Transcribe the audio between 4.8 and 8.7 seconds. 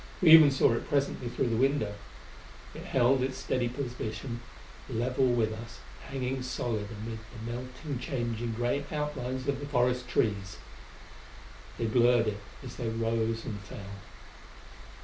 level with us, hanging solid amid the melting, changing